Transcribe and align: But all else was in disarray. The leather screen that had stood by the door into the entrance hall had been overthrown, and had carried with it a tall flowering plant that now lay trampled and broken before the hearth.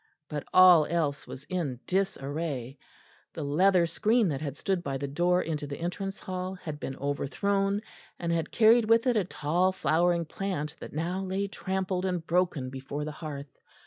But 0.29 0.45
all 0.51 0.87
else 0.87 1.27
was 1.27 1.43
in 1.43 1.79
disarray. 1.85 2.79
The 3.35 3.43
leather 3.43 3.85
screen 3.85 4.29
that 4.29 4.41
had 4.41 4.57
stood 4.57 4.81
by 4.81 4.97
the 4.97 5.07
door 5.07 5.43
into 5.43 5.67
the 5.67 5.77
entrance 5.77 6.17
hall 6.17 6.55
had 6.55 6.79
been 6.79 6.95
overthrown, 6.95 7.81
and 8.17 8.31
had 8.31 8.49
carried 8.51 8.85
with 8.89 9.05
it 9.05 9.15
a 9.15 9.25
tall 9.25 9.71
flowering 9.71 10.25
plant 10.25 10.75
that 10.79 10.91
now 10.93 11.21
lay 11.23 11.47
trampled 11.47 12.05
and 12.05 12.25
broken 12.25 12.71
before 12.71 13.05
the 13.05 13.11
hearth. 13.11 13.55